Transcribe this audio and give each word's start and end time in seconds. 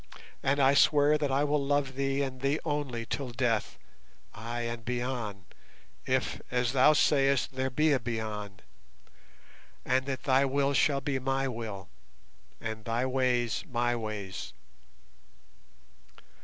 And 0.41 0.59
I 0.59 0.73
swear 0.73 1.15
that 1.19 1.31
I 1.31 1.43
will 1.43 1.63
love 1.63 1.93
thee 1.93 2.23
and 2.23 2.41
thee 2.41 2.59
only 2.65 3.05
till 3.05 3.29
death, 3.29 3.77
ay, 4.33 4.61
and 4.61 4.83
beyond, 4.83 5.53
if 6.07 6.41
as 6.49 6.71
thou 6.73 6.93
sayest 6.93 7.53
there 7.53 7.69
be 7.69 7.91
a 7.91 7.99
beyond, 7.99 8.63
and 9.85 10.07
that 10.07 10.23
thy 10.23 10.43
will 10.43 10.73
shall 10.73 11.01
be 11.01 11.19
my 11.19 11.47
will, 11.47 11.87
and 12.59 12.83
thy 12.83 13.05
ways 13.05 13.63
my 13.69 13.95
ways. 13.95 14.53